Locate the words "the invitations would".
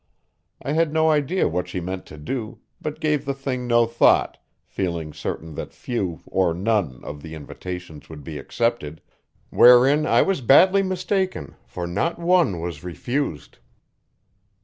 7.21-8.23